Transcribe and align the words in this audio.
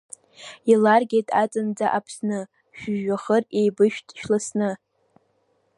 Иларгеит 0.71 1.27
аҵанӡа 1.41 1.87
Аԥсны, 1.97 2.39
шәыжәҩахыр 2.77 3.43
еибышәҭ 3.59 4.07
шәласны. 4.19 4.69